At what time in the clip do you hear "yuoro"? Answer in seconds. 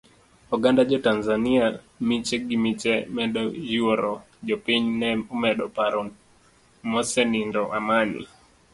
3.73-4.13